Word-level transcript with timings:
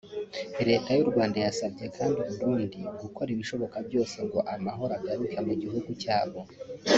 Leta 0.69 0.89
y’u 0.95 1.09
Rwanda 1.11 1.37
yasabye 1.45 1.85
kandi 1.97 2.17
u 2.29 2.31
Burundi 2.37 2.77
gukora 3.01 3.29
ibishoboka 3.35 3.77
byose 3.87 4.15
ngo 4.25 4.39
amahoro 4.53 4.91
agaruke 4.99 5.37
mu 5.47 5.53
gihugu 5.61 5.89
cyabo 6.01 6.39